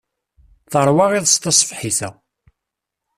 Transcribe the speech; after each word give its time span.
Teṛwa 0.71 1.05
iḍes 1.17 1.33
taṣebḥit-a. 1.37 2.09